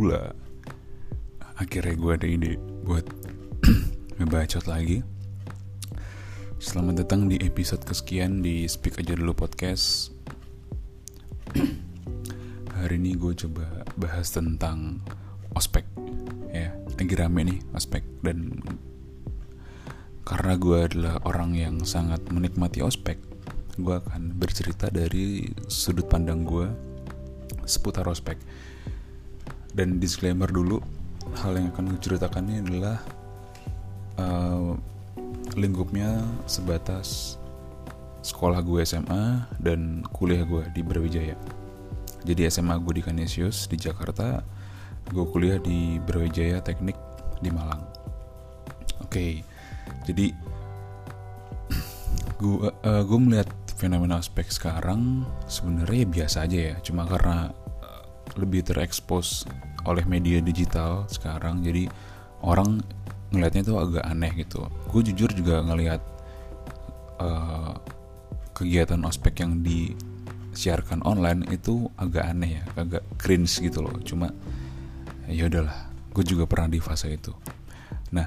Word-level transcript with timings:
gula. 0.00 0.32
Akhirnya 1.60 1.92
gue 1.92 2.12
ada 2.16 2.24
ide 2.24 2.56
buat 2.88 3.04
ngebacot 4.16 4.64
lagi. 4.64 5.04
Selamat 6.56 7.04
datang 7.04 7.28
di 7.28 7.36
episode 7.44 7.84
kesekian 7.84 8.40
di 8.40 8.64
Speak 8.64 8.96
Aja 8.96 9.12
Dulu 9.12 9.36
Podcast. 9.36 10.16
Hari 12.80 12.96
ini 12.96 13.12
gue 13.12 13.44
coba 13.44 13.84
bahas 14.00 14.32
tentang 14.32 15.04
ospek. 15.52 15.84
Ya, 16.48 16.72
lagi 16.96 17.14
rame 17.20 17.44
nih 17.44 17.60
ospek 17.76 18.00
Dan 18.24 18.56
karena 20.24 20.56
gue 20.56 20.78
adalah 20.80 21.20
orang 21.28 21.52
yang 21.52 21.76
sangat 21.84 22.24
menikmati 22.32 22.80
ospek 22.80 23.20
gue 23.76 23.94
akan 24.00 24.34
bercerita 24.34 24.88
dari 24.88 25.52
sudut 25.68 26.08
pandang 26.08 26.42
gue 26.48 26.66
seputar 27.68 28.08
ospek 28.08 28.40
dan 29.74 30.02
disclaimer 30.02 30.50
dulu 30.50 30.82
hal 31.38 31.54
yang 31.54 31.70
akan 31.70 31.94
gue 31.94 32.00
ceritakan 32.02 32.44
ini 32.50 32.58
adalah 32.64 32.98
uh, 34.18 34.74
lingkupnya 35.54 36.22
sebatas 36.46 37.38
sekolah 38.20 38.60
gue 38.60 38.84
SMA 38.84 39.48
dan 39.62 40.04
kuliah 40.12 40.44
gue 40.44 40.64
di 40.76 40.82
Brawijaya. 40.84 41.36
Jadi 42.20 42.44
SMA 42.52 42.76
gue 42.84 43.00
di 43.00 43.02
Kanisius 43.04 43.64
di 43.64 43.80
Jakarta 43.80 44.44
gue 45.08 45.24
kuliah 45.32 45.56
di 45.56 45.96
Brawijaya 46.02 46.60
Teknik 46.60 46.98
di 47.40 47.48
Malang. 47.48 47.80
Oke 49.00 49.08
okay, 49.08 49.32
jadi 50.04 50.32
gue 52.40 52.68
uh, 52.68 53.18
melihat 53.18 53.48
fenomena 53.80 54.20
ospek 54.20 54.52
sekarang 54.52 55.24
sebenarnya 55.48 56.04
biasa 56.04 56.44
aja 56.44 56.58
ya. 56.72 56.76
Cuma 56.84 57.08
karena 57.08 57.48
lebih 58.36 58.66
terekspos 58.66 59.48
oleh 59.88 60.04
media 60.06 60.38
digital 60.44 61.08
sekarang. 61.08 61.64
Jadi 61.64 61.88
orang 62.44 62.82
ngelihatnya 63.30 63.62
tuh 63.66 63.78
agak 63.78 64.04
aneh 64.06 64.32
gitu. 64.38 64.66
Gue 64.90 65.02
jujur 65.06 65.30
juga 65.32 65.62
ngelihat 65.62 66.02
uh, 67.22 67.74
kegiatan 68.52 69.00
ospek 69.06 69.40
yang 69.40 69.62
disiarkan 69.62 71.00
online 71.06 71.46
itu 71.48 71.88
agak 71.96 72.26
aneh 72.26 72.60
ya 72.60 72.64
agak 72.76 73.02
cringe 73.16 73.62
gitu 73.62 73.80
loh. 73.80 73.94
Cuma 74.02 74.34
ya 75.30 75.46
udahlah 75.46 75.88
gue 76.10 76.24
juga 76.26 76.44
pernah 76.44 76.68
di 76.68 76.82
fase 76.82 77.14
itu. 77.14 77.32
Nah 78.12 78.26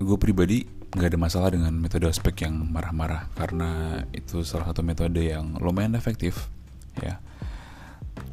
gue 0.00 0.16
pribadi 0.16 0.64
nggak 0.90 1.14
ada 1.14 1.20
masalah 1.20 1.48
dengan 1.54 1.70
metode 1.76 2.10
ospek 2.10 2.50
yang 2.50 2.66
marah-marah 2.66 3.30
karena 3.38 4.02
itu 4.10 4.42
salah 4.42 4.66
satu 4.72 4.82
metode 4.82 5.22
yang 5.22 5.54
lumayan 5.62 5.94
efektif 5.94 6.50
ya 6.98 7.22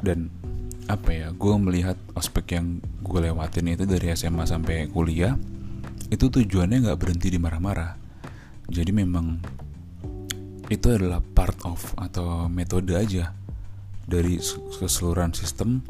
dan 0.01 0.29
apa 0.87 1.11
ya 1.11 1.27
gue 1.35 1.53
melihat 1.59 1.99
ospek 2.15 2.55
yang 2.55 2.79
gue 3.03 3.19
lewatin 3.27 3.67
itu 3.75 3.83
dari 3.83 4.15
SMA 4.15 4.47
sampai 4.47 4.87
kuliah 4.87 5.35
itu 6.07 6.31
tujuannya 6.31 6.87
nggak 6.87 6.99
berhenti 6.99 7.27
di 7.27 7.39
marah-marah. 7.39 7.99
Jadi 8.71 8.91
memang 8.95 9.39
itu 10.71 10.87
adalah 10.91 11.19
part 11.19 11.59
of 11.67 11.79
atau 11.99 12.47
metode 12.47 12.95
aja 12.95 13.35
dari 14.07 14.39
keseluruhan 14.79 15.35
sistem 15.35 15.83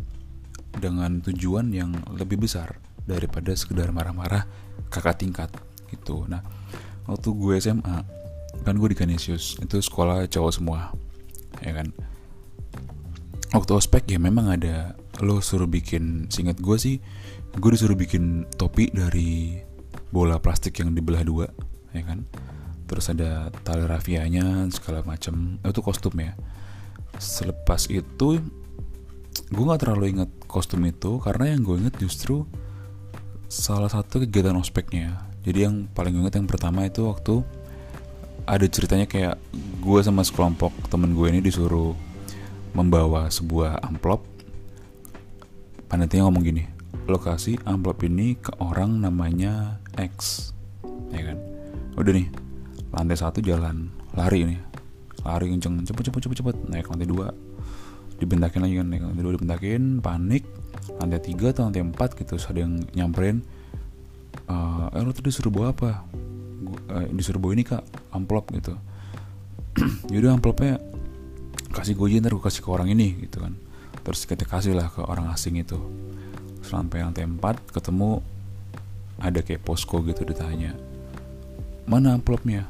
dengan 0.77 1.21
tujuan 1.21 1.69
yang 1.73 1.94
lebih 2.14 2.42
besar 2.42 2.81
daripada 3.05 3.53
sekedar 3.53 3.94
marah-marah 3.94 4.49
kakak 4.89 5.21
tingkat 5.21 5.49
gitu. 5.94 6.25
Nah 6.25 6.42
waktu 7.05 7.30
gue 7.33 7.53
SMA 7.61 7.97
kan 8.66 8.73
gue 8.73 8.89
di 8.89 8.97
Canisius 8.97 9.61
itu 9.61 9.77
sekolah 9.77 10.25
cowok 10.25 10.52
semua 10.52 10.92
ya 11.61 11.71
kan 11.77 11.93
waktu 13.55 13.71
ospek 13.75 14.03
ya 14.11 14.19
memang 14.19 14.52
ada 14.52 14.97
lo 15.23 15.39
suruh 15.39 15.69
bikin 15.69 16.27
singkat 16.27 16.59
gue 16.59 16.77
sih 16.77 16.95
gue 17.58 17.69
disuruh 17.73 17.97
bikin 17.97 18.45
topi 18.59 18.91
dari 18.91 19.58
bola 20.11 20.37
plastik 20.37 20.77
yang 20.80 20.93
dibelah 20.93 21.23
dua 21.23 21.47
ya 21.95 22.03
kan? 22.03 22.27
Terus 22.87 23.11
ada 23.11 23.52
tali 23.67 23.83
rafianya 23.83 24.67
segala 24.71 25.03
macam 25.03 25.59
itu 25.59 25.80
kostum 25.83 26.15
ya. 26.19 26.37
Selepas 27.19 27.91
itu 27.91 28.39
gue 29.47 29.63
nggak 29.63 29.81
terlalu 29.83 30.17
inget 30.17 30.31
kostum 30.47 30.83
itu 30.87 31.19
karena 31.23 31.55
yang 31.55 31.61
gue 31.63 31.75
inget 31.77 31.95
justru 31.99 32.47
salah 33.47 33.87
satu 33.87 34.19
kegiatan 34.27 34.55
ospeknya 34.59 35.23
jadi 35.47 35.71
yang 35.71 35.87
paling 35.95 36.19
inget 36.19 36.36
yang 36.36 36.49
pertama 36.49 36.83
itu 36.83 37.07
waktu 37.07 37.45
ada 38.43 38.65
ceritanya 38.67 39.07
kayak 39.07 39.39
gue 39.80 39.99
sama 40.03 40.25
sekelompok 40.25 40.73
temen 40.91 41.15
gue 41.15 41.27
ini 41.31 41.39
disuruh 41.39 41.95
membawa 42.77 43.26
sebuah 43.33 43.82
amplop. 43.82 44.21
Panitianya 45.89 46.30
ngomong 46.30 46.45
gini 46.45 46.64
lokasi 47.08 47.55
amplop 47.64 48.04
ini 48.05 48.38
ke 48.38 48.54
orang 48.61 49.02
namanya 49.02 49.82
X. 49.98 50.52
Ya 51.10 51.33
kan? 51.33 51.37
Udah 51.98 52.14
nih 52.14 52.27
lantai 52.93 53.17
satu 53.17 53.42
jalan 53.42 53.89
lari 54.14 54.45
nih. 54.45 54.61
Lari 55.26 55.49
kenceng 55.49 55.82
cepet 55.82 56.14
cepet 56.14 56.21
cepet 56.30 56.37
cepet. 56.45 56.55
Naik 56.70 56.86
lantai 56.93 57.10
dua. 57.10 57.33
Dibentakin 58.21 58.61
lagi 58.61 58.76
kan 58.77 58.87
naik 58.93 59.04
lantai 59.10 59.23
dua 59.26 59.33
dibentakin 59.33 59.82
panik. 60.05 60.45
Lantai 61.02 61.20
tiga 61.26 61.49
atau 61.49 61.66
lantai 61.66 61.82
empat 61.82 62.14
gitu 62.14 62.37
ada 62.37 62.60
yang 62.61 62.77
nyamperin 62.93 63.42
uh, 64.48 64.93
eh 64.93 65.02
lo 65.04 65.11
tadi 65.11 65.33
disuruh 65.33 65.52
bawa 65.52 65.73
apa? 65.73 66.05
Gua, 66.64 66.80
uh, 66.93 67.08
disuruh 67.11 67.39
bawa 67.39 67.52
ini 67.55 67.64
kak 67.66 67.83
amplop 68.14 68.52
gitu. 68.55 68.76
Yaudah 70.14 70.37
amplopnya 70.37 70.80
kasih 71.77 71.93
gue 71.93 72.17
ntar 72.17 72.33
gue 72.33 72.42
kasih 72.42 72.65
ke 72.65 72.70
orang 72.73 72.89
ini 72.89 73.14
gitu 73.30 73.45
kan. 73.45 73.54
Terus 74.02 74.26
kita 74.26 74.49
kasih 74.49 74.73
lah 74.73 74.89
ke 74.89 75.05
orang 75.05 75.30
asing 75.30 75.61
itu. 75.61 75.77
Sampai 76.65 77.05
lantai 77.05 77.30
4 77.30 77.38
ketemu 77.70 78.26
ada 79.21 79.39
kayak 79.45 79.61
posko 79.61 80.02
gitu 80.02 80.26
ditanya 80.26 80.73
mana 81.87 82.20
amplopnya? 82.20 82.67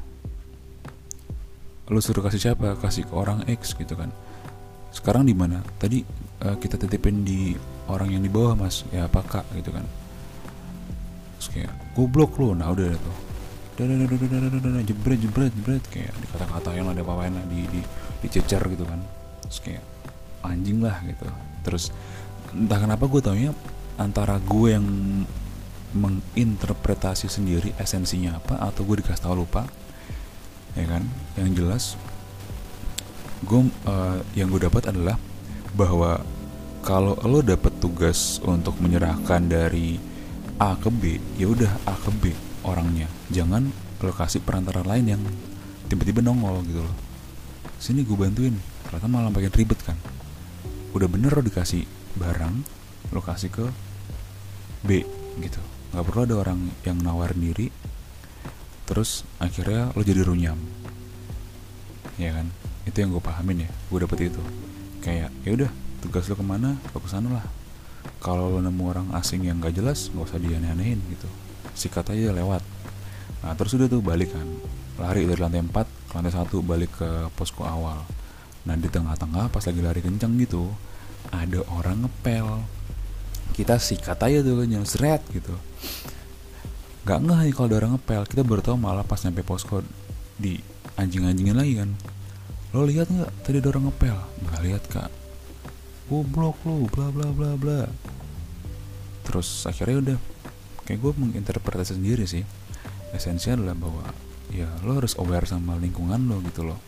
Lu 1.90 1.98
suruh 1.98 2.22
kasih 2.22 2.40
siapa? 2.40 2.78
Kasih 2.78 3.04
ke 3.04 3.12
orang 3.12 3.42
X 3.50 3.74
gitu 3.74 3.98
kan. 3.98 4.14
Sekarang 4.94 5.26
di 5.26 5.34
mana? 5.34 5.60
Tadi 5.76 6.06
uh, 6.46 6.54
kita 6.56 6.78
titipin 6.78 7.26
di 7.26 7.58
orang 7.90 8.14
yang 8.14 8.22
di 8.22 8.30
bawah 8.30 8.54
mas. 8.54 8.86
Ya 8.94 9.10
apa 9.10 9.20
kak? 9.26 9.44
gitu 9.58 9.74
kan. 9.74 9.84
Terus 11.36 11.48
kayak 11.50 11.72
goblok 11.98 12.38
lu. 12.38 12.54
Nah 12.54 12.70
udah 12.70 12.94
tuh. 12.94 13.16
Jebret 14.86 15.18
jebret 15.18 15.52
jebret. 15.52 15.84
Kayak 15.90 16.14
dikata 16.22 16.70
yang 16.72 16.88
ada 16.94 17.02
apa-apain 17.02 17.34
lah 17.34 17.46
di, 17.50 17.66
di 17.74 17.80
dicecer 18.22 18.62
gitu 18.70 18.84
kan. 18.84 19.00
Terus 19.46 19.58
kayak 19.62 19.84
anjing 20.42 20.78
lah 20.82 20.98
gitu. 21.06 21.26
Terus 21.66 21.90
entah 22.54 22.80
kenapa 22.80 23.04
gue 23.04 23.20
taunya 23.20 23.52
antara 23.98 24.38
gue 24.40 24.68
yang 24.72 24.86
menginterpretasi 25.88 27.32
sendiri 27.32 27.72
esensinya 27.80 28.36
apa 28.36 28.60
atau 28.60 28.84
gue 28.84 29.00
dikasih 29.00 29.24
tahu 29.24 29.44
lupa 29.44 29.66
ya 30.76 30.86
kan? 30.86 31.02
Yang 31.36 31.50
jelas 31.58 31.84
gue 33.38 33.60
uh, 33.86 34.18
yang 34.34 34.50
gue 34.50 34.66
dapat 34.66 34.90
adalah 34.90 35.14
bahwa 35.78 36.18
kalau 36.82 37.14
lo 37.22 37.38
dapat 37.42 37.70
tugas 37.78 38.42
untuk 38.42 38.78
menyerahkan 38.82 39.46
dari 39.46 39.98
A 40.58 40.74
ke 40.74 40.90
B 40.90 41.22
ya 41.38 41.46
udah 41.50 41.72
A 41.86 41.94
ke 41.94 42.10
B 42.14 42.34
orangnya. 42.66 43.06
Jangan 43.30 43.70
lokasi 43.98 44.42
perantara 44.42 44.86
lain 44.86 45.06
yang 45.06 45.22
tiba-tiba 45.90 46.22
nongol 46.22 46.62
gitu 46.68 46.84
loh 46.84 47.07
sini 47.78 48.02
gue 48.02 48.18
bantuin. 48.18 48.54
Ternyata 48.84 49.06
malah 49.06 49.30
pengen 49.30 49.54
ribet 49.54 49.80
kan. 49.86 49.96
Udah 50.92 51.06
bener 51.06 51.30
lo 51.30 51.42
dikasih 51.42 51.86
barang 52.18 52.54
lokasi 53.14 53.48
ke 53.48 53.64
B 54.84 55.06
gitu. 55.40 55.62
Nggak 55.94 56.04
perlu 56.04 56.20
ada 56.26 56.34
orang 56.42 56.60
yang 56.82 56.98
nawarin 57.00 57.40
diri. 57.40 57.70
Terus 58.84 59.22
akhirnya 59.38 59.94
lo 59.94 60.02
jadi 60.02 60.26
runyam. 60.26 60.58
Ya 62.18 62.34
kan? 62.34 62.50
Itu 62.84 62.98
yang 63.04 63.14
gue 63.14 63.22
pahamin 63.22 63.64
ya. 63.64 63.70
Gue 63.88 64.02
dapet 64.02 64.32
itu. 64.32 64.42
Kayak 65.04 65.30
ya 65.46 65.50
udah 65.54 65.70
tugas 66.02 66.26
lo 66.26 66.34
ke 66.34 66.44
mana? 66.44 66.74
Lo 66.92 66.98
ke 66.98 67.08
sana 67.08 67.30
lah. 67.30 67.46
Kalau 68.18 68.50
lo 68.50 68.58
nemu 68.58 68.82
orang 68.88 69.08
asing 69.14 69.46
yang 69.46 69.62
gak 69.62 69.78
jelas 69.78 70.10
nggak 70.10 70.26
usah 70.26 70.40
dianeh-anehin 70.42 70.98
gitu. 71.14 71.28
Sikat 71.78 72.10
aja 72.10 72.34
lewat. 72.34 72.64
Nah 73.44 73.54
terus 73.54 73.78
udah 73.78 73.86
tuh 73.86 74.02
balik 74.02 74.34
kan. 74.34 74.46
Lari 74.98 75.28
dari 75.30 75.38
lantai 75.38 75.62
4 75.62 75.97
ke 76.08 76.12
lantai 76.16 76.32
1 76.32 76.48
balik 76.64 76.92
ke 76.96 77.08
posko 77.36 77.68
awal. 77.68 78.02
Nah 78.64 78.74
di 78.74 78.88
tengah-tengah 78.88 79.52
pas 79.52 79.62
lagi 79.62 79.80
lari 79.84 80.00
kencang 80.00 80.34
gitu 80.40 80.72
ada 81.28 81.60
orang 81.68 82.08
ngepel. 82.08 82.64
Kita 83.52 83.76
sikat 83.76 84.18
aja 84.24 84.40
tuh 84.40 84.64
nyesret 84.64 85.20
gitu. 85.32 85.52
Gak 87.04 87.20
ngeh 87.24 87.48
nih 87.48 87.52
kalau 87.52 87.68
ada 87.68 87.76
orang 87.84 87.92
ngepel. 87.96 88.22
Kita 88.28 88.42
baru 88.44 88.76
malah 88.76 89.04
pas 89.04 89.20
nyampe 89.24 89.44
posko 89.44 89.84
di 90.36 90.60
anjing-anjingin 90.96 91.56
lagi 91.56 91.74
kan. 91.76 91.90
Lo 92.76 92.84
lihat 92.84 93.08
nggak 93.08 93.48
tadi 93.48 93.64
ada 93.64 93.68
orang 93.72 93.88
ngepel? 93.88 94.16
Nggak 94.44 94.60
lihat 94.64 94.82
kak. 94.92 95.10
Goblok 96.08 96.60
lu 96.64 96.88
bla 96.88 97.08
bla 97.08 97.28
bla 97.32 97.56
bla. 97.56 97.88
Terus 99.24 99.64
akhirnya 99.68 99.96
udah 100.00 100.18
kayak 100.84 101.00
gue 101.00 101.12
menginterpretasi 101.16 101.96
sendiri 101.96 102.24
sih. 102.24 102.44
Esensinya 103.12 103.64
adalah 103.64 103.76
bahwa 103.76 104.04
ya 104.52 104.68
lo 104.84 104.96
harus 104.96 105.16
aware 105.20 105.44
sama 105.44 105.76
lingkungan 105.76 106.28
lo 106.28 106.40
gitu 106.44 106.64
loh. 106.64 106.80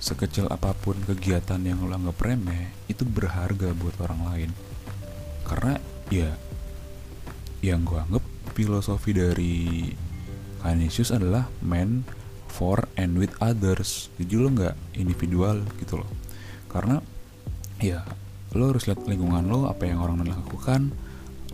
Sekecil 0.00 0.48
apa 0.48 0.72
pun 0.72 0.96
kegiatan 1.04 1.60
yang 1.60 1.84
lo 1.84 1.92
anggap 1.94 2.18
remeh 2.22 2.72
itu 2.88 3.02
berharga 3.06 3.74
buat 3.76 3.96
orang 4.02 4.20
lain. 4.32 4.50
Karena 5.44 5.76
ya 6.08 6.30
yang 7.60 7.84
gue 7.84 8.00
anggap 8.00 8.24
filosofi 8.56 9.12
dari 9.12 9.90
Canisius 10.60 11.12
adalah 11.12 11.48
man 11.60 12.04
for 12.50 12.88
and 12.96 13.16
with 13.20 13.32
others. 13.38 14.08
Jadi 14.16 14.34
lo 14.36 14.48
nggak 14.50 14.76
individual 14.96 15.64
gitu 15.78 16.00
loh. 16.00 16.10
Karena 16.70 16.98
ya 17.80 18.04
lo 18.56 18.74
harus 18.74 18.90
lihat 18.90 19.06
lingkungan 19.06 19.46
lo 19.46 19.70
apa 19.70 19.86
yang 19.86 20.02
orang 20.02 20.26
lakukan 20.26 20.90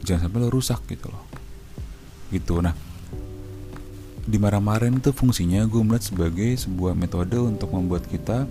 jangan 0.01 0.31
sampai 0.31 0.39
lo 0.43 0.49
rusak 0.49 0.81
gitu 0.89 1.13
loh. 1.13 1.25
Gitu. 2.31 2.59
Nah 2.63 2.86
di 4.27 4.43
marah-marahin 4.43 4.99
itu 4.99 5.15
fungsinya 5.15 5.63
gue 5.71 5.83
melihat 5.87 6.11
sebagai 6.11 6.59
sebuah 6.59 6.99
metode 6.99 7.39
untuk 7.39 7.71
membuat 7.71 8.11
kita 8.11 8.51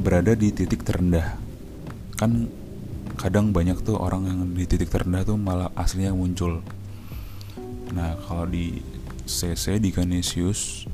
berada 0.00 0.32
di 0.32 0.48
titik 0.48 0.80
terendah. 0.80 1.36
Kan 2.16 2.48
kadang 3.20 3.52
banyak 3.52 3.84
tuh 3.84 4.00
orang 4.00 4.24
yang 4.24 4.40
di 4.56 4.64
titik 4.64 4.88
terendah 4.88 5.28
tuh 5.28 5.36
malah 5.36 5.68
aslinya 5.76 6.16
muncul. 6.16 6.64
Nah 7.92 8.16
kalau 8.24 8.48
di 8.48 8.80
CC 9.28 9.76
di 9.76 9.92
Canisius 9.92 10.88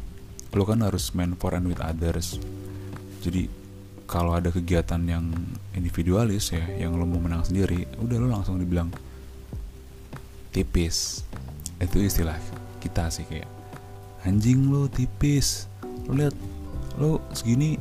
lo 0.50 0.66
kan 0.66 0.82
harus 0.82 1.14
main 1.14 1.38
for 1.38 1.54
and 1.54 1.70
with 1.70 1.78
others. 1.78 2.42
Jadi 3.22 3.46
kalau 4.10 4.34
ada 4.34 4.50
kegiatan 4.50 5.06
yang 5.06 5.30
individualis 5.78 6.50
ya 6.50 6.66
yang 6.74 6.98
lo 6.98 7.06
mau 7.06 7.22
menang 7.22 7.46
sendiri 7.46 7.86
udah 8.02 8.16
lo 8.18 8.26
langsung 8.26 8.58
dibilang 8.58 8.90
tipis. 10.50 11.22
Itu 11.78 12.02
istilah 12.02 12.42
kita 12.82 13.06
sih 13.06 13.22
kayak 13.22 13.55
anjing 14.26 14.74
lo 14.74 14.90
tipis. 14.90 15.70
Lo 16.10 16.18
lihat 16.18 16.34
lo 16.98 17.22
segini 17.30 17.78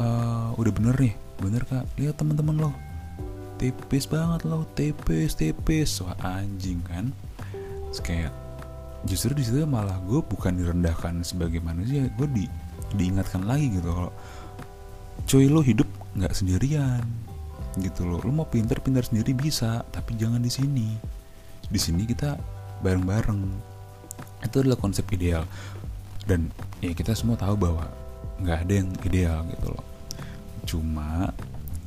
uh, 0.00 0.56
udah 0.56 0.72
bener 0.72 0.96
nih. 0.96 1.14
Bener 1.38 1.62
kak. 1.68 1.84
Lihat 2.00 2.16
teman-teman 2.16 2.56
lo 2.56 2.70
tipis 3.60 4.08
banget 4.08 4.48
lo 4.48 4.64
tipis 4.72 5.36
tipis. 5.36 6.00
Wah 6.00 6.16
anjing 6.24 6.80
kan? 6.88 7.12
Terus 7.92 8.00
kayak 8.00 8.32
justru 9.04 9.36
di 9.36 9.44
situ 9.44 9.68
malah 9.68 10.00
gue 10.08 10.24
bukan 10.24 10.56
direndahkan 10.56 11.20
sebagai 11.22 11.60
manusia. 11.60 12.08
Gue 12.16 12.26
di 12.32 12.44
diingatkan 12.96 13.44
lagi 13.44 13.72
gitu 13.72 13.88
kalau 13.88 14.12
cuy 15.28 15.46
lo 15.48 15.60
hidup 15.60 15.86
nggak 16.16 16.32
sendirian. 16.32 17.04
Gitu 17.76 18.08
loh. 18.08 18.20
Lo 18.24 18.32
mau 18.32 18.48
pinter-pinter 18.48 19.04
sendiri 19.04 19.36
bisa 19.36 19.84
tapi 19.92 20.16
jangan 20.16 20.40
di 20.40 20.48
sini. 20.48 20.88
Di 21.68 21.78
sini 21.80 22.08
kita 22.08 22.36
bareng-bareng. 22.80 23.40
Itu 24.42 24.58
adalah 24.58 24.74
konsep 24.74 25.06
ideal 25.14 25.46
dan 26.26 26.50
ya 26.78 26.94
kita 26.94 27.14
semua 27.18 27.34
tahu 27.34 27.58
bahwa 27.58 27.86
nggak 28.42 28.58
ada 28.66 28.72
yang 28.72 28.88
ideal 29.06 29.38
gitu 29.50 29.66
loh. 29.74 29.86
Cuma 30.66 31.30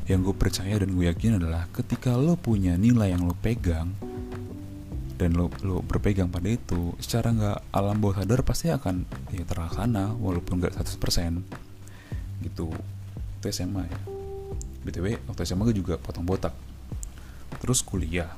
yang 0.06 0.22
gue 0.22 0.36
percaya 0.38 0.78
dan 0.78 0.94
gue 0.94 1.10
yakin 1.10 1.42
adalah 1.42 1.66
ketika 1.74 2.14
lo 2.14 2.38
punya 2.38 2.78
nilai 2.78 3.16
yang 3.16 3.26
lo 3.26 3.34
pegang 3.34 3.90
dan 5.16 5.34
lo 5.34 5.48
lo 5.64 5.80
berpegang 5.80 6.28
pada 6.28 6.52
itu 6.52 6.94
secara 7.00 7.32
nggak 7.32 7.58
alam 7.72 7.98
bawah 8.04 8.22
sadar 8.22 8.44
pasti 8.44 8.68
akan 8.70 9.08
ya 9.32 9.48
terlaksana 9.48 10.14
walaupun 10.20 10.60
nggak 10.62 10.76
100% 10.78 11.42
gitu. 12.44 12.70
Itu 13.40 13.46
SMA 13.50 13.84
ya. 13.88 14.00
Btw 14.86 15.18
waktu 15.26 15.42
SMA 15.48 15.66
gue 15.72 15.78
juga 15.82 15.96
potong 15.98 16.28
botak. 16.28 16.54
Terus 17.64 17.82
kuliah. 17.82 18.30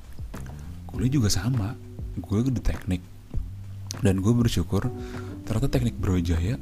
Kuliah 0.88 1.12
juga 1.12 1.28
sama. 1.28 1.76
Gue 2.16 2.46
di 2.48 2.62
teknik. 2.64 3.04
Dan 4.00 4.22
gue 4.22 4.32
bersyukur 4.32 4.88
ternyata 5.48 5.72
teknik 5.72 5.96
Brawijaya 5.96 6.60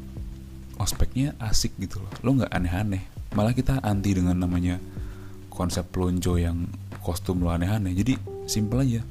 ospeknya 0.77 1.33
asik 1.41 1.73
gitu 1.81 1.99
loh. 1.99 2.11
Lo 2.21 2.37
nggak 2.37 2.53
aneh-aneh. 2.53 3.03
Malah 3.33 3.51
kita 3.51 3.81
anti 3.81 4.15
dengan 4.15 4.37
namanya 4.37 4.79
konsep 5.51 5.89
lonjo 5.97 6.37
yang 6.37 6.69
kostum 7.01 7.41
lo 7.41 7.49
aneh-aneh. 7.51 7.91
Jadi 7.97 8.13
simple 8.45 8.85
aja. 8.85 9.01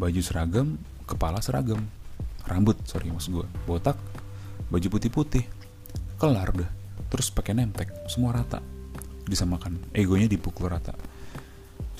Baju 0.00 0.20
seragam 0.24 0.80
kepala 1.04 1.44
seragam. 1.44 1.84
Rambut 2.48 2.80
sorry 2.88 3.12
maksud 3.12 3.44
gue 3.44 3.46
botak 3.68 4.00
baju 4.72 4.86
putih-putih. 4.88 5.44
Kelar 6.18 6.50
deh 6.56 6.70
terus 7.12 7.28
pakai 7.28 7.52
nemtek 7.52 7.92
semua 8.08 8.32
rata. 8.32 8.64
Disamakan. 9.28 9.92
Egonya 9.92 10.26
dipukul 10.26 10.72
rata. 10.72 10.96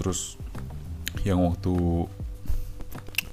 Terus 0.01 0.41
yang 1.27 1.45
waktu 1.45 1.75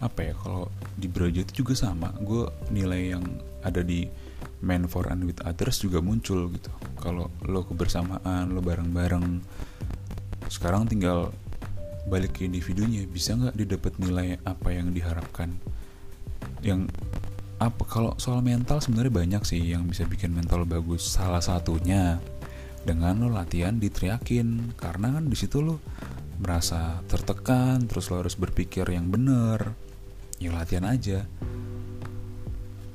apa 0.05 0.31
ya 0.31 0.33
kalau 0.37 0.69
di 0.95 1.09
Braja 1.09 1.41
itu 1.41 1.65
juga 1.65 1.73
sama. 1.75 2.13
Gue 2.21 2.47
nilai 2.69 3.17
yang 3.17 3.25
ada 3.65 3.81
di 3.81 4.07
man 4.61 4.85
for 4.85 5.09
and 5.09 5.25
with 5.25 5.41
others 5.43 5.81
juga 5.81 5.99
muncul 5.99 6.47
gitu. 6.53 6.71
Kalau 7.01 7.33
lo 7.45 7.61
kebersamaan 7.65 8.53
lo 8.53 8.61
bareng-bareng 8.61 9.41
sekarang 10.47 10.85
tinggal 10.85 11.33
balik 12.05 12.37
ke 12.37 12.45
individunya. 12.45 13.03
Bisa 13.09 13.35
nggak 13.35 13.57
didapat 13.57 13.93
nilai 13.97 14.37
apa 14.45 14.69
yang 14.71 14.93
diharapkan? 14.93 15.51
Yang 16.61 16.93
apa 17.57 17.83
kalau 17.87 18.11
soal 18.19 18.43
mental 18.43 18.83
sebenarnya 18.83 19.13
banyak 19.15 19.43
sih 19.47 19.61
yang 19.61 19.89
bisa 19.89 20.05
bikin 20.05 20.31
mental 20.31 20.63
bagus. 20.63 21.01
Salah 21.01 21.41
satunya 21.41 22.21
dengan 22.85 23.25
lo 23.25 23.33
latihan 23.33 23.81
diteriakin 23.81 24.77
karena 24.77 25.17
kan 25.17 25.25
di 25.25 25.33
situ 25.33 25.65
lo 25.65 25.81
merasa 26.37 27.01
tertekan 27.09 27.87
terus 27.89 28.11
lo 28.11 28.21
harus 28.21 28.37
berpikir 28.37 28.85
yang 28.91 29.09
bener 29.09 29.73
ya 30.39 30.51
latihan 30.51 30.87
aja. 30.87 31.23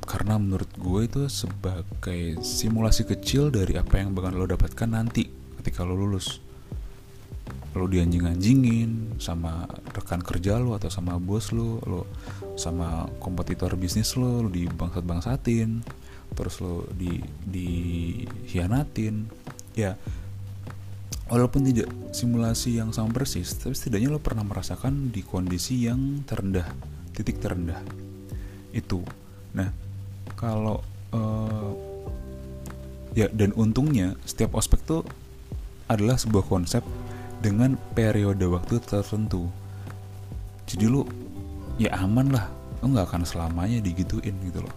Karena 0.04 0.42
menurut 0.42 0.70
gue 0.74 1.00
itu 1.06 1.22
sebagai 1.30 2.42
simulasi 2.42 3.06
kecil 3.06 3.54
dari 3.54 3.78
apa 3.78 4.02
yang 4.02 4.10
bakal 4.10 4.34
lo 4.34 4.46
dapatkan 4.50 4.90
nanti 4.90 5.30
ketika 5.62 5.86
lo 5.86 5.94
lulus. 5.94 6.42
Lo 7.78 7.86
dianjing-anjingin 7.86 9.22
sama 9.22 9.70
rekan 9.94 10.18
kerja 10.18 10.58
lo 10.58 10.74
atau 10.74 10.90
sama 10.90 11.14
bos 11.22 11.54
lo 11.54 11.78
lo 11.86 12.10
sama 12.58 13.06
kompetitor 13.22 13.78
bisnis 13.78 14.18
lo 14.18 14.42
lo 14.42 14.50
dibangsat-bangsatin 14.50 15.86
terus 16.34 16.58
lo 16.58 16.90
di 16.90 17.22
dihianatin. 17.46 19.30
Ya 19.78 19.94
walaupun 21.30 21.62
tidak 21.62 21.86
simulasi 22.10 22.82
yang 22.82 22.90
sama 22.90 23.14
persis 23.14 23.54
tapi 23.54 23.78
setidaknya 23.78 24.10
lo 24.10 24.18
pernah 24.18 24.42
merasakan 24.42 25.14
di 25.14 25.22
kondisi 25.22 25.86
yang 25.86 26.26
terendah 26.26 26.66
titik 27.14 27.42
terendah. 27.42 27.80
Itu. 28.70 29.02
Nah 29.54 29.70
kalau 30.38 30.80
uh, 31.12 31.72
ya 33.14 33.26
dan 33.34 33.50
untungnya 33.58 34.14
setiap 34.22 34.54
ospek 34.54 34.80
tuh 34.86 35.02
adalah 35.90 36.14
sebuah 36.14 36.46
konsep 36.46 36.86
dengan 37.42 37.74
periode 37.96 38.46
waktu 38.46 38.78
tertentu. 38.78 39.50
Jadi 40.70 40.84
lu 40.86 41.02
ya 41.80 41.90
aman 41.98 42.30
lah. 42.30 42.46
Lu 42.80 42.94
nggak 42.94 43.12
akan 43.12 43.22
selamanya 43.28 43.82
digituin 43.82 44.38
gitu 44.46 44.62
loh. 44.64 44.74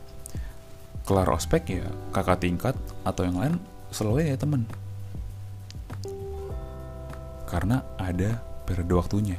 Kelar 1.03 1.29
ospek 1.31 1.79
ya 1.79 1.85
kakak 2.15 2.43
tingkat 2.43 2.75
atau 3.03 3.23
yang 3.23 3.37
lain 3.37 3.55
selalu 3.93 4.33
ya 4.33 4.35
temen. 4.39 4.65
Karena 7.47 7.85
ada 8.01 8.41
periode 8.65 8.93
waktunya 8.97 9.37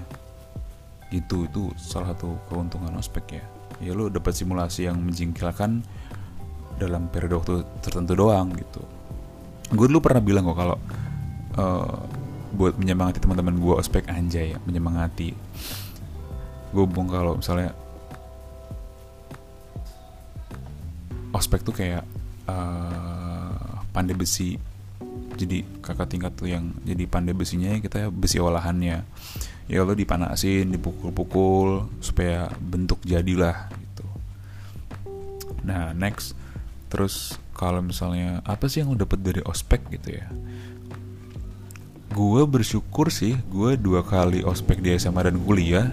itu 1.14 1.46
itu 1.46 1.70
salah 1.78 2.10
satu 2.12 2.34
keuntungan 2.50 2.90
ospek 2.98 3.38
ya. 3.38 3.44
Ya 3.82 3.92
lu 3.94 4.10
dapat 4.10 4.34
simulasi 4.34 4.90
yang 4.90 4.98
menjengkelkan 4.98 5.82
dalam 6.78 7.06
periode 7.06 7.38
waktu 7.38 7.54
tertentu 7.82 8.18
doang 8.18 8.50
gitu. 8.58 8.82
Gue 9.70 9.86
dulu 9.86 10.02
pernah 10.02 10.22
bilang 10.22 10.46
kok 10.50 10.58
kalau 10.58 10.76
uh, 11.58 11.98
buat 12.54 12.74
menyemangati 12.78 13.22
teman-teman 13.22 13.58
gue 13.58 13.74
ospek 13.78 14.10
anjay 14.10 14.54
ya 14.54 14.58
menyemangati. 14.66 15.34
Gue 16.74 16.84
bung 16.86 17.06
kalau 17.06 17.38
misalnya 17.38 17.70
ospek 21.34 21.62
tuh 21.62 21.74
kayak 21.74 22.02
uh, 22.50 23.82
pandai 23.94 24.14
besi. 24.18 24.58
Jadi 25.34 25.82
kakak 25.82 26.14
tingkat 26.14 26.32
tuh 26.38 26.46
yang 26.46 26.70
jadi 26.86 27.10
pandai 27.10 27.34
besinya 27.34 27.74
kita 27.82 28.06
besi 28.10 28.38
olahannya 28.38 29.02
ya 29.64 29.80
lo 29.80 29.96
dipanasin 29.96 30.68
dipukul-pukul 30.68 31.88
supaya 32.04 32.52
bentuk 32.60 33.00
jadilah 33.04 33.72
gitu. 33.72 34.06
Nah 35.64 35.96
next. 35.96 36.36
Terus 36.92 37.40
kalau 37.56 37.80
misalnya 37.80 38.44
apa 38.44 38.68
sih 38.68 38.84
yang 38.84 38.92
lo 38.92 38.98
dapet 39.00 39.24
dari 39.24 39.40
ospek 39.40 39.88
gitu 39.88 40.20
ya? 40.20 40.26
Gue 42.14 42.46
bersyukur 42.46 43.10
sih 43.10 43.34
gue 43.50 43.74
dua 43.74 44.06
kali 44.06 44.46
ospek 44.46 44.78
di 44.78 44.94
SMA 44.94 45.26
dan 45.26 45.40
kuliah 45.42 45.90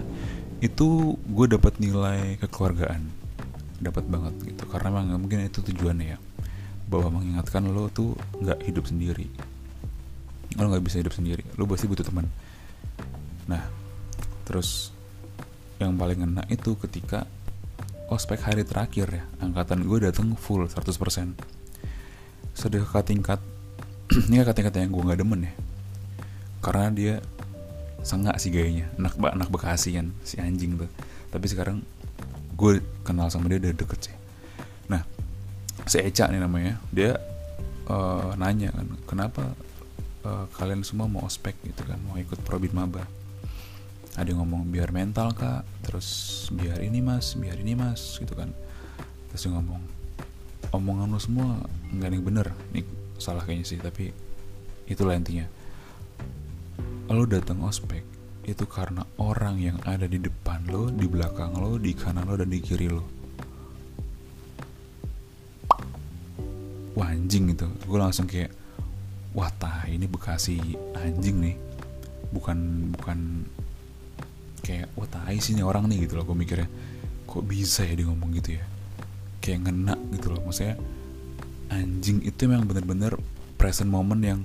itu 0.62 1.18
gue 1.18 1.46
dapat 1.50 1.80
nilai 1.80 2.38
kekeluargaan. 2.38 3.02
Dapat 3.82 4.04
banget 4.06 4.34
gitu. 4.46 4.64
Karena 4.68 4.94
memang 4.94 5.18
mungkin 5.26 5.42
itu 5.42 5.64
tujuannya 5.64 6.14
ya. 6.14 6.18
Bahwa 6.86 7.18
mengingatkan 7.18 7.66
lo 7.66 7.88
tuh 7.90 8.14
nggak 8.38 8.68
hidup 8.68 8.84
sendiri. 8.86 9.26
Lo 10.60 10.70
nggak 10.70 10.84
bisa 10.86 11.02
hidup 11.02 11.16
sendiri. 11.16 11.42
Lo 11.58 11.66
pasti 11.66 11.90
butuh 11.90 12.06
teman 12.06 12.30
nah 13.52 13.68
terus 14.48 14.96
yang 15.76 16.00
paling 16.00 16.24
enak 16.24 16.48
itu 16.48 16.72
ketika 16.80 17.28
ospek 18.08 18.40
hari 18.40 18.64
terakhir 18.64 19.08
ya 19.12 19.24
angkatan 19.44 19.84
gue 19.84 20.08
datang 20.08 20.32
full 20.40 20.64
100% 20.64 21.52
sedih 22.52 22.84
kakak 22.84 23.04
tingkat 23.08 23.40
ini 24.28 24.44
kakak 24.44 24.56
tingkat 24.60 24.74
yang 24.76 24.92
gue 24.92 25.02
nggak 25.02 25.20
demen 25.24 25.48
ya. 25.48 25.52
Karena 26.62 26.86
dia 26.92 27.14
sengak 28.02 28.34
sih 28.42 28.50
gayanya 28.50 28.90
anak 28.98 29.14
anak 29.14 29.48
bekasi 29.48 29.96
kan 29.96 30.12
si 30.22 30.38
anjing 30.38 30.76
tuh. 30.76 30.90
Tapi 31.32 31.46
sekarang 31.48 31.80
gue 32.54 32.84
kenal 33.02 33.32
sama 33.32 33.48
dia 33.48 33.58
udah 33.58 33.72
deket 33.72 34.10
sih. 34.10 34.16
Nah 34.92 35.02
si 35.88 35.98
Eca 35.98 36.28
nih 36.28 36.40
namanya 36.44 36.78
dia 36.92 37.16
uh, 37.88 38.36
nanya 38.36 38.70
kan 38.70 38.86
kenapa 39.08 39.44
uh, 40.28 40.46
kalian 40.60 40.84
semua 40.84 41.08
mau 41.08 41.24
ospek 41.24 41.56
gitu 41.66 41.82
kan 41.88 41.98
mau 42.06 42.20
ikut 42.20 42.38
probit 42.44 42.70
maba 42.76 43.02
ada 44.12 44.28
yang 44.28 44.44
ngomong 44.44 44.68
biar 44.68 44.92
mental 44.92 45.32
kak. 45.32 45.64
Terus 45.84 46.08
biar 46.52 46.80
ini 46.84 47.00
mas 47.00 47.32
biar 47.36 47.56
ini 47.56 47.72
mas 47.72 48.20
gitu 48.20 48.32
kan. 48.36 48.52
Terus 49.32 49.48
dia 49.48 49.52
ngomong 49.56 49.82
omongan 50.72 51.08
lo 51.12 51.20
semua 51.20 51.60
nggak 51.92 52.08
ada 52.08 52.14
yang 52.16 52.26
bener. 52.26 52.46
Nih 52.72 52.84
salah 53.16 53.44
kayaknya 53.44 53.66
sih 53.68 53.78
tapi 53.80 54.12
itulah 54.88 55.16
intinya. 55.16 55.48
Lo 57.12 57.28
datang 57.28 57.60
ospek 57.64 58.04
itu 58.42 58.66
karena 58.66 59.06
orang 59.22 59.62
yang 59.62 59.78
ada 59.86 60.10
di 60.10 60.18
depan 60.18 60.66
lo, 60.66 60.90
di 60.90 61.06
belakang 61.06 61.54
lo, 61.54 61.78
di 61.78 61.94
kanan 61.94 62.26
lo 62.26 62.34
dan 62.34 62.50
di 62.50 62.58
kiri 62.58 62.90
lo. 62.90 63.04
Wah 66.98 67.08
anjing 67.08 67.54
gitu, 67.54 67.70
gue 67.88 67.98
langsung 67.98 68.28
kayak, 68.28 68.52
wah 69.32 69.48
tah 69.56 69.88
ini 69.88 70.04
bekasi 70.04 70.60
anjing 70.98 71.40
nih, 71.40 71.56
bukan 72.34 72.90
bukan 72.98 73.48
wah 74.98 75.08
tai 75.08 75.40
sih 75.40 75.56
nih 75.56 75.64
orang 75.64 75.88
nih 75.88 76.06
gitu 76.06 76.20
loh 76.20 76.24
gue 76.28 76.36
mikirnya. 76.36 76.68
Kok 77.28 77.42
bisa 77.48 77.86
ya 77.86 77.96
dia 77.96 78.06
ngomong 78.08 78.30
gitu 78.36 78.58
ya? 78.58 78.64
Kayak 79.40 79.68
ngena 79.68 79.94
gitu 80.12 80.32
loh. 80.32 80.40
Maksudnya 80.44 80.76
anjing 81.72 82.20
itu 82.20 82.42
memang 82.44 82.68
bener-bener 82.68 83.16
present 83.56 83.88
moment 83.88 84.20
yang 84.20 84.40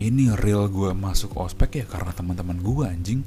ini 0.00 0.32
real 0.32 0.64
gue 0.72 0.96
masuk 0.96 1.36
ospek 1.36 1.84
ya 1.84 1.84
karena 1.84 2.12
teman-teman 2.16 2.56
gue 2.60 2.84
anjing. 2.88 3.20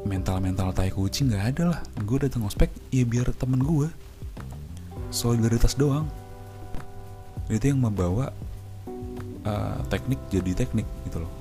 Mental-mental 0.00 0.72
tai 0.72 0.88
kucing 0.94 1.34
nggak 1.34 1.44
ada 1.56 1.64
lah. 1.76 1.80
Gue 2.06 2.22
datang 2.22 2.46
ospek 2.46 2.70
ya 2.94 3.02
biar 3.04 3.34
temen 3.34 3.60
gue 3.60 3.90
solidaritas 5.10 5.74
doang. 5.74 6.06
Itu 7.50 7.74
yang 7.74 7.82
membawa 7.82 8.30
uh, 9.44 9.78
teknik 9.90 10.22
jadi 10.30 10.54
teknik 10.54 10.86
gitu 11.10 11.26
loh 11.26 11.39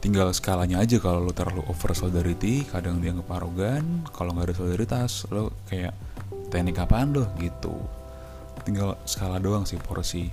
tinggal 0.00 0.32
skalanya 0.32 0.80
aja 0.80 0.96
kalau 0.96 1.28
lo 1.28 1.32
terlalu 1.36 1.60
over 1.68 1.92
solidarity 1.92 2.64
kadang 2.64 3.04
dia 3.04 3.12
dianggap 3.12 3.36
arogan 3.36 4.08
kalau 4.16 4.32
nggak 4.32 4.50
ada 4.50 4.54
solidaritas 4.56 5.28
lo 5.28 5.52
kayak 5.68 5.92
teknik 6.48 6.80
apaan 6.80 7.12
lo? 7.12 7.28
Gitu. 7.36 7.72
Tinggal 8.64 8.96
skala 9.04 9.36
doang 9.36 9.68
sih 9.68 9.76
porsi. 9.76 10.32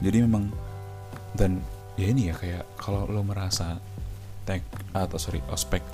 Jadi 0.00 0.24
memang 0.24 0.48
dan 1.36 1.60
ya 2.00 2.08
ini 2.08 2.32
ya 2.32 2.34
kayak 2.34 2.64
kalau 2.80 3.04
lo 3.04 3.20
merasa 3.20 3.76
tag 4.48 4.64
atau 4.96 5.20
sorry 5.20 5.44
ospek 5.52 5.84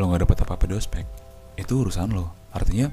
lo 0.00 0.08
nggak 0.08 0.24
dapat 0.24 0.38
apa-apa 0.48 0.64
di 0.64 0.74
ospek 0.80 1.04
itu 1.60 1.72
urusan 1.76 2.08
lo. 2.16 2.32
Artinya 2.56 2.88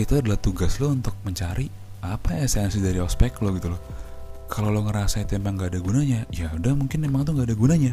itu 0.00 0.12
adalah 0.16 0.40
tugas 0.40 0.80
lo 0.80 0.88
untuk 0.88 1.12
mencari 1.20 1.68
apa 2.00 2.40
esensi 2.40 2.80
dari 2.80 2.96
ospek 3.02 3.42
lo 3.44 3.52
gitu 3.52 3.74
loh 3.74 4.07
kalau 4.48 4.72
lo 4.72 4.80
ngerasa 4.88 5.22
itu 5.22 5.36
emang 5.36 5.60
gak 5.60 5.76
ada 5.76 5.80
gunanya 5.84 6.24
ya 6.32 6.48
udah 6.56 6.72
mungkin 6.72 7.04
emang 7.04 7.28
tuh 7.28 7.36
gak 7.36 7.52
ada 7.52 7.56
gunanya. 7.56 7.92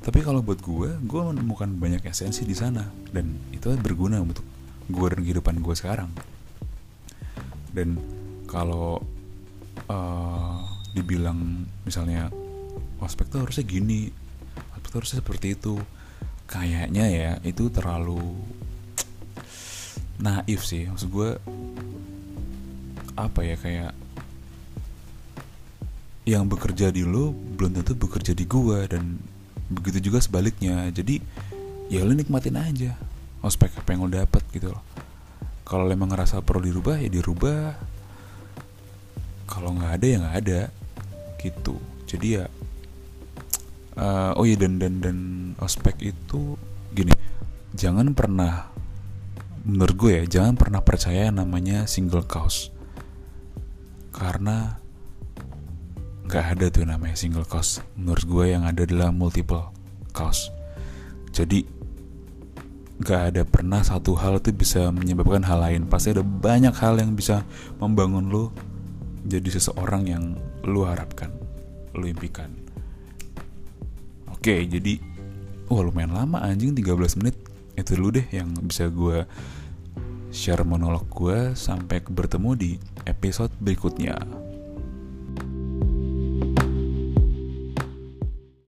Tapi 0.00 0.24
kalau 0.24 0.40
buat 0.40 0.64
gue 0.64 0.96
gue 0.96 1.20
menemukan 1.20 1.68
banyak 1.76 2.00
esensi 2.08 2.48
di 2.48 2.56
sana 2.56 2.88
dan 3.12 3.36
itu 3.52 3.68
berguna 3.76 4.24
untuk 4.24 4.42
gue 4.88 5.06
dan 5.12 5.20
kehidupan 5.20 5.60
gue 5.60 5.74
sekarang. 5.76 6.08
Dan 7.70 8.00
kalau 8.48 9.04
uh, 9.92 10.58
dibilang 10.96 11.68
misalnya 11.84 12.32
ospek 12.98 13.28
tuh 13.30 13.46
harusnya 13.46 13.62
gini 13.62 14.10
ospek 14.74 14.88
tuh 14.88 14.98
harusnya 15.04 15.18
seperti 15.22 15.54
itu 15.54 15.78
kayaknya 16.50 17.04
ya 17.06 17.30
itu 17.44 17.68
terlalu 17.68 18.40
naif 20.16 20.64
sih. 20.64 20.88
Maksud 20.88 21.12
gue 21.12 21.30
apa 23.20 23.40
ya 23.44 23.60
kayak 23.60 23.92
yang 26.30 26.46
bekerja 26.46 26.94
di 26.94 27.02
lo 27.02 27.34
belum 27.34 27.82
tentu 27.82 27.98
bekerja 27.98 28.30
di 28.30 28.46
gua 28.46 28.86
dan 28.86 29.18
begitu 29.66 30.10
juga 30.10 30.22
sebaliknya. 30.22 30.86
Jadi 30.94 31.18
ya 31.90 32.06
lo 32.06 32.14
nikmatin 32.14 32.54
aja 32.54 32.94
ospek 33.42 33.82
apa 33.82 33.90
yang 33.90 34.06
lo 34.06 34.10
dapet 34.14 34.46
gitu 34.54 34.70
loh. 34.70 34.82
Kalau 35.66 35.86
lo 35.86 35.90
emang 35.90 36.14
ngerasa 36.14 36.38
perlu 36.46 36.62
dirubah 36.62 37.02
ya 37.02 37.10
dirubah. 37.10 37.74
Kalau 39.50 39.74
nggak 39.74 39.92
ada 39.98 40.06
ya 40.06 40.16
nggak 40.22 40.38
ada 40.46 40.60
gitu. 41.42 41.74
Jadi 42.06 42.26
ya 42.38 42.44
uh, 43.98 44.38
oh 44.38 44.46
iya 44.46 44.54
dan 44.54 44.78
dan 44.78 45.02
dan 45.02 45.18
ospek 45.58 45.98
itu 46.14 46.54
gini 46.94 47.14
jangan 47.74 48.14
pernah 48.18 48.66
menurut 49.62 49.94
gue 49.94 50.12
ya 50.22 50.24
jangan 50.26 50.54
pernah 50.58 50.80
percaya 50.82 51.34
namanya 51.34 51.90
single 51.90 52.22
cause. 52.22 52.70
Karena 54.10 54.79
gak 56.30 56.56
ada 56.56 56.70
tuh 56.70 56.86
namanya 56.86 57.18
single 57.18 57.44
cause 57.44 57.82
menurut 57.98 58.22
gue 58.22 58.44
yang 58.54 58.62
ada 58.62 58.86
adalah 58.86 59.10
multiple 59.10 59.74
cause 60.14 60.54
jadi 61.34 61.66
gak 63.00 63.32
ada 63.32 63.42
pernah 63.48 63.80
satu 63.80 64.12
hal 64.12 64.44
itu 64.44 64.52
bisa 64.52 64.92
menyebabkan 64.92 65.40
hal 65.40 65.64
lain. 65.64 65.88
Pasti 65.88 66.12
ada 66.12 66.20
banyak 66.20 66.76
hal 66.76 67.00
yang 67.00 67.16
bisa 67.16 67.48
membangun 67.80 68.28
lo 68.28 68.52
jadi 69.24 69.56
seseorang 69.56 70.04
yang 70.04 70.24
lo 70.68 70.84
harapkan 70.84 71.32
lo 71.96 72.04
impikan. 72.04 72.52
Oke 74.28 74.68
jadi 74.68 75.00
wah 75.72 75.80
lumayan 75.80 76.12
lama 76.12 76.44
anjing 76.44 76.76
13 76.76 77.24
menit. 77.24 77.36
Itu 77.72 77.96
dulu 77.96 78.20
deh 78.20 78.26
yang 78.28 78.52
bisa 78.68 78.92
gue 78.92 79.24
share 80.28 80.62
monolog 80.68 81.08
gue 81.08 81.56
sampai 81.56 82.04
bertemu 82.04 82.50
di 82.52 82.70
episode 83.08 83.50
berikutnya 83.64 84.20